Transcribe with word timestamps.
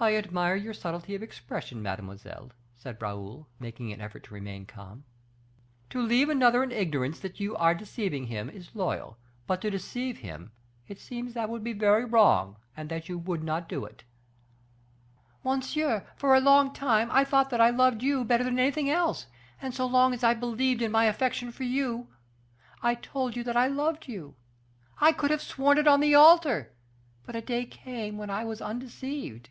"I 0.00 0.14
admire 0.14 0.54
your 0.54 0.74
subtlety 0.74 1.16
of 1.16 1.24
expression, 1.24 1.82
mademoiselle," 1.82 2.52
said 2.76 3.02
Raoul, 3.02 3.48
making 3.58 3.92
an 3.92 4.00
effort 4.00 4.22
to 4.26 4.34
remain 4.34 4.64
calm. 4.64 5.02
"To 5.90 6.00
leave 6.00 6.28
another 6.28 6.62
in 6.62 6.70
ignorance 6.70 7.18
that 7.18 7.40
you 7.40 7.56
are 7.56 7.74
deceiving 7.74 8.28
him, 8.28 8.48
is 8.48 8.76
loyal; 8.76 9.18
but 9.48 9.60
to 9.62 9.70
deceive 9.70 10.18
him 10.18 10.52
it 10.86 11.00
seems 11.00 11.34
that 11.34 11.48
would 11.48 11.64
be 11.64 11.72
very 11.72 12.04
wrong, 12.04 12.58
and 12.76 12.88
that 12.90 13.08
you 13.08 13.18
would 13.18 13.42
not 13.42 13.68
do 13.68 13.84
it." 13.86 14.04
"Monsieur, 15.42 16.06
for 16.14 16.32
a 16.36 16.40
long 16.40 16.72
time 16.72 17.08
I 17.10 17.24
thought 17.24 17.50
that 17.50 17.60
I 17.60 17.70
loved 17.70 18.00
you 18.00 18.22
better 18.24 18.44
than 18.44 18.60
anything 18.60 18.88
else; 18.88 19.26
and 19.60 19.74
so 19.74 19.84
long 19.84 20.14
as 20.14 20.22
I 20.22 20.32
believed 20.32 20.80
in 20.80 20.92
my 20.92 21.06
affection 21.06 21.50
for 21.50 21.64
you, 21.64 22.06
I 22.84 22.94
told 22.94 23.34
you 23.34 23.42
that 23.42 23.56
loved 23.72 24.06
you. 24.06 24.36
I 25.00 25.10
could 25.10 25.32
have 25.32 25.42
sworn 25.42 25.76
it 25.76 25.88
on 25.88 25.98
the 25.98 26.14
altar; 26.14 26.72
but 27.24 27.34
a 27.34 27.40
day 27.40 27.64
came 27.66 28.16
when 28.16 28.30
I 28.30 28.44
was 28.44 28.60
undeceived." 28.62 29.50